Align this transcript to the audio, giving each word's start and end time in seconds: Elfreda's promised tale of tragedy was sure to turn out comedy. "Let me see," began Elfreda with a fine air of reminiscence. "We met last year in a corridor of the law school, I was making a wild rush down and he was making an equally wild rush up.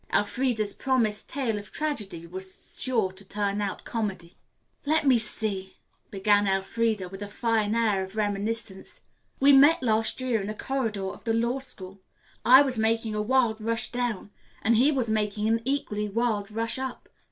Elfreda's 0.11 0.73
promised 0.73 1.29
tale 1.29 1.59
of 1.59 1.71
tragedy 1.71 2.25
was 2.25 2.81
sure 2.81 3.11
to 3.11 3.23
turn 3.23 3.61
out 3.61 3.83
comedy. 3.83 4.35
"Let 4.83 5.05
me 5.05 5.19
see," 5.19 5.77
began 6.09 6.47
Elfreda 6.47 7.07
with 7.09 7.21
a 7.21 7.27
fine 7.27 7.75
air 7.75 8.01
of 8.03 8.15
reminiscence. 8.15 9.01
"We 9.39 9.53
met 9.53 9.83
last 9.83 10.19
year 10.19 10.41
in 10.41 10.49
a 10.49 10.55
corridor 10.55 11.11
of 11.11 11.23
the 11.25 11.35
law 11.35 11.59
school, 11.59 12.01
I 12.43 12.63
was 12.63 12.79
making 12.79 13.13
a 13.13 13.21
wild 13.21 13.61
rush 13.61 13.91
down 13.91 14.31
and 14.63 14.75
he 14.75 14.91
was 14.91 15.07
making 15.07 15.47
an 15.47 15.61
equally 15.65 16.09
wild 16.09 16.49
rush 16.49 16.79
up. 16.79 17.07